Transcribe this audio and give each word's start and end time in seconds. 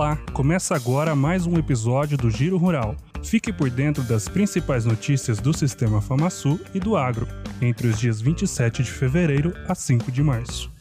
Olá, 0.00 0.16
começa 0.32 0.74
agora 0.74 1.14
mais 1.14 1.46
um 1.46 1.58
episódio 1.58 2.16
do 2.16 2.30
Giro 2.30 2.56
Rural. 2.56 2.96
Fique 3.22 3.52
por 3.52 3.68
dentro 3.68 4.02
das 4.02 4.30
principais 4.30 4.86
notícias 4.86 5.40
do 5.40 5.52
Sistema 5.52 6.00
FamaSul 6.00 6.58
e 6.72 6.80
do 6.80 6.96
agro, 6.96 7.28
entre 7.60 7.86
os 7.86 8.00
dias 8.00 8.18
27 8.18 8.82
de 8.82 8.90
fevereiro 8.90 9.52
a 9.68 9.74
5 9.74 10.10
de 10.10 10.22
março. 10.22 10.72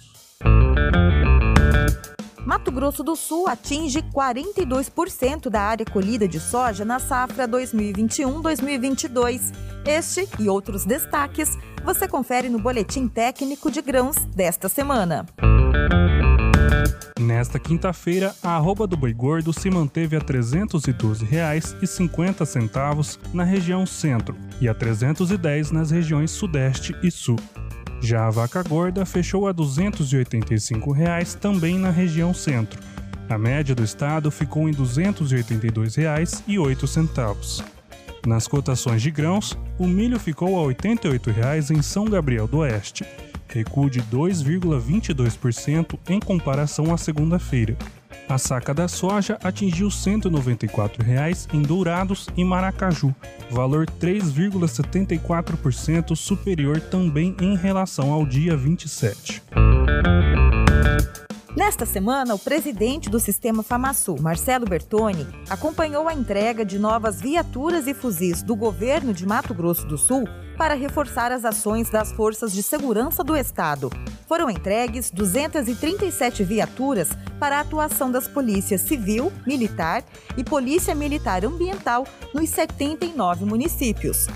Mato 2.45 2.71
Grosso 2.71 3.03
do 3.03 3.17
Sul 3.17 3.49
atinge 3.49 4.01
42% 4.03 5.49
da 5.49 5.63
área 5.63 5.85
colhida 5.85 6.25
de 6.25 6.39
soja 6.39 6.85
na 6.85 6.97
safra 6.97 7.45
2021-2022. 7.45 9.53
Este 9.85 10.29
e 10.39 10.47
outros 10.47 10.85
destaques 10.85 11.57
você 11.83 12.07
confere 12.07 12.47
no 12.47 12.57
Boletim 12.57 13.09
Técnico 13.09 13.69
de 13.69 13.81
Grãos 13.81 14.15
desta 14.33 14.69
semana. 14.69 15.25
Nesta 17.19 17.59
quinta-feira, 17.59 18.33
a 18.41 18.55
arroba 18.55 18.87
do 18.87 18.95
boi 18.95 19.13
gordo 19.13 19.51
se 19.51 19.69
manteve 19.69 20.15
a 20.15 20.19
R$ 20.19 20.25
312,50 20.25 23.19
na 23.33 23.43
região 23.43 23.85
centro 23.85 24.37
e 24.61 24.69
a 24.69 24.71
R$ 24.71 24.79
310 24.79 25.71
nas 25.71 25.91
regiões 25.91 26.31
sudeste 26.31 26.95
e 27.03 27.11
sul. 27.11 27.35
Já 27.99 28.25
a 28.25 28.29
vaca 28.29 28.63
gorda 28.63 29.05
fechou 29.05 29.49
a 29.49 29.51
285 29.51 30.93
reais 30.93 31.35
também 31.35 31.77
na 31.77 31.89
região 31.89 32.33
centro. 32.33 32.79
A 33.27 33.37
média 33.37 33.75
do 33.75 33.83
estado 33.83 34.31
ficou 34.31 34.69
em 34.69 34.71
R$ 34.71 34.77
282,08. 34.77 37.65
Nas 38.25 38.47
cotações 38.47 39.01
de 39.01 39.11
grãos, 39.11 39.57
o 39.77 39.85
milho 39.85 40.17
ficou 40.17 40.57
a 40.57 40.61
88 40.61 41.31
reais 41.31 41.69
em 41.69 41.81
São 41.81 42.05
Gabriel 42.05 42.47
do 42.47 42.59
Oeste, 42.59 43.05
recuo 43.49 43.89
de 43.89 44.01
2,22% 44.03 45.97
em 46.07 46.19
comparação 46.19 46.93
à 46.93 46.97
segunda-feira. 46.97 47.75
A 48.29 48.37
saca 48.37 48.73
da 48.75 48.87
soja 48.87 49.39
atingiu 49.43 49.89
194 49.89 51.03
reais 51.03 51.47
em 51.51 51.63
Dourados 51.63 52.29
e 52.37 52.43
Maracaju, 52.43 53.15
valor 53.49 53.87
3,74% 53.99 56.15
superior 56.15 56.79
também 56.79 57.35
em 57.41 57.57
relação 57.57 58.11
ao 58.11 58.27
dia 58.27 58.55
27. 58.55 59.41
Nesta 61.55 61.83
semana, 61.83 62.35
o 62.35 62.39
presidente 62.39 63.09
do 63.09 63.19
Sistema 63.19 63.63
FamaSul, 63.63 64.21
Marcelo 64.21 64.65
Bertoni, 64.65 65.27
acompanhou 65.49 66.07
a 66.07 66.13
entrega 66.13 66.63
de 66.63 66.77
novas 66.77 67.19
viaturas 67.19 67.87
e 67.87 67.93
fuzis 67.93 68.43
do 68.43 68.55
governo 68.55 69.13
de 69.13 69.25
Mato 69.25 69.53
Grosso 69.53 69.85
do 69.87 69.97
Sul 69.97 70.25
para 70.55 70.75
reforçar 70.75 71.31
as 71.31 71.43
ações 71.43 71.89
das 71.89 72.11
forças 72.11 72.53
de 72.53 72.61
segurança 72.61 73.23
do 73.23 73.35
Estado. 73.35 73.89
Foram 74.27 74.47
entregues 74.47 75.09
237 75.09 76.43
viaturas 76.43 77.09
para 77.39 77.57
a 77.57 77.61
atuação 77.61 78.11
das 78.11 78.27
polícias 78.27 78.81
civil, 78.81 79.33
militar 79.47 80.03
e 80.37 80.43
polícia 80.43 80.93
militar 80.93 81.43
ambiental 81.43 82.05
nos 82.31 82.47
79 82.49 83.45
municípios. 83.45 84.27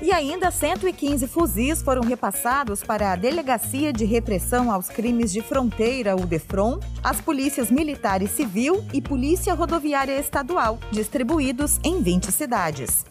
E 0.00 0.12
ainda 0.12 0.50
115 0.50 1.26
fuzis 1.26 1.82
foram 1.82 2.02
repassados 2.02 2.84
para 2.84 3.12
a 3.12 3.16
Delegacia 3.16 3.92
de 3.92 4.04
Repressão 4.04 4.70
aos 4.70 4.88
Crimes 4.88 5.32
de 5.32 5.42
Fronteira, 5.42 6.14
o 6.14 6.24
DEFRON, 6.24 6.78
as 7.02 7.20
polícias 7.20 7.68
militar 7.68 8.22
e 8.22 8.28
civil 8.28 8.84
e 8.92 9.02
Polícia 9.02 9.54
Rodoviária 9.54 10.18
Estadual, 10.18 10.78
distribuídos 10.92 11.80
em 11.82 12.00
20 12.00 12.30
cidades. 12.30 13.04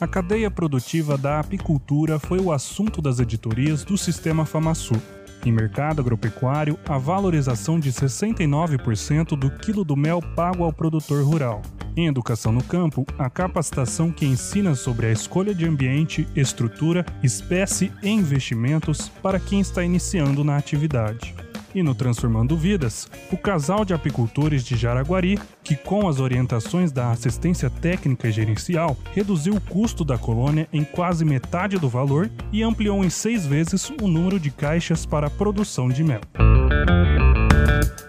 A 0.00 0.06
cadeia 0.06 0.50
produtiva 0.50 1.18
da 1.18 1.40
apicultura 1.40 2.18
foi 2.20 2.38
o 2.38 2.52
assunto 2.52 3.02
das 3.02 3.18
editorias 3.18 3.82
do 3.82 3.98
Sistema 3.98 4.44
FamaSul. 4.44 5.00
Em 5.44 5.50
mercado 5.50 6.00
agropecuário, 6.00 6.78
a 6.88 6.98
valorização 6.98 7.80
de 7.80 7.92
69% 7.92 9.36
do 9.36 9.50
quilo 9.50 9.84
do 9.84 9.96
mel 9.96 10.20
pago 10.34 10.64
ao 10.64 10.72
produtor 10.72 11.24
rural. 11.24 11.62
Em 11.96 12.08
educação 12.08 12.52
no 12.52 12.62
campo, 12.62 13.06
a 13.18 13.30
capacitação 13.30 14.12
que 14.12 14.26
ensina 14.26 14.74
sobre 14.74 15.06
a 15.06 15.12
escolha 15.12 15.54
de 15.54 15.66
ambiente, 15.66 16.28
estrutura, 16.36 17.06
espécie 17.22 17.90
e 18.02 18.10
investimentos 18.10 19.08
para 19.22 19.40
quem 19.40 19.60
está 19.60 19.82
iniciando 19.82 20.44
na 20.44 20.58
atividade. 20.58 21.34
E 21.74 21.82
no 21.82 21.94
Transformando 21.94 22.54
Vidas, 22.54 23.08
o 23.32 23.36
casal 23.38 23.82
de 23.82 23.94
apicultores 23.94 24.62
de 24.62 24.76
Jaraguari, 24.76 25.38
que 25.64 25.74
com 25.74 26.06
as 26.06 26.20
orientações 26.20 26.92
da 26.92 27.10
assistência 27.10 27.70
técnica 27.70 28.28
e 28.28 28.32
gerencial, 28.32 28.94
reduziu 29.14 29.54
o 29.54 29.60
custo 29.60 30.04
da 30.04 30.18
colônia 30.18 30.68
em 30.74 30.84
quase 30.84 31.24
metade 31.24 31.78
do 31.78 31.88
valor 31.88 32.30
e 32.52 32.62
ampliou 32.62 33.02
em 33.02 33.10
seis 33.10 33.46
vezes 33.46 33.90
o 34.02 34.06
número 34.06 34.38
de 34.38 34.50
caixas 34.50 35.06
para 35.06 35.28
a 35.28 35.30
produção 35.30 35.88
de 35.88 36.04
mel. 36.04 36.20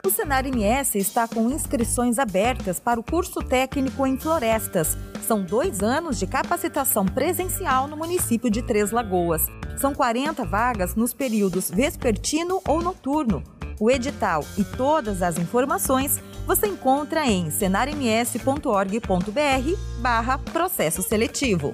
O 0.08 0.10
Senar 0.10 0.46
MS 0.46 0.98
está 0.98 1.28
com 1.28 1.50
inscrições 1.52 2.18
abertas 2.18 2.80
para 2.80 2.98
o 2.98 3.04
curso 3.04 3.42
técnico 3.42 4.08
em 4.08 4.18
florestas. 4.18 4.98
São 5.22 5.44
dois 5.44 5.84
anos 5.84 6.18
de 6.18 6.26
capacitação 6.26 7.06
presencial 7.06 7.90
no 7.90 7.98
município 7.98 8.50
de 8.50 8.62
Três 8.62 8.92
Lagoas. 8.92 9.42
São 9.76 9.94
40 9.94 10.46
vagas 10.46 10.96
nos 10.96 11.14
períodos 11.14 11.70
vespertino 11.70 12.62
ou 12.66 12.82
noturno. 12.82 13.44
O 13.82 13.92
edital 13.92 14.46
e 14.58 14.64
todas 14.64 15.22
as 15.22 15.38
informações 15.38 16.22
você 16.46 16.68
encontra 16.68 17.26
em 17.26 17.52
senarms.org.br 17.52 18.62
barra 20.00 20.38
processo 20.38 21.02
seletivo. 21.02 21.74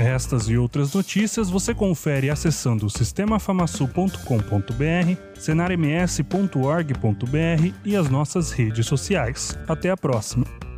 Estas 0.00 0.48
e 0.48 0.56
outras 0.56 0.94
notícias 0.94 1.50
você 1.50 1.74
confere 1.74 2.30
acessando 2.30 2.88
sistemafamasul.com.br, 2.88 5.38
senarms.org.br 5.38 7.74
e 7.84 7.94
as 7.94 8.08
nossas 8.08 8.50
redes 8.50 8.86
sociais. 8.86 9.58
Até 9.68 9.90
a 9.90 9.96
próxima! 9.98 10.69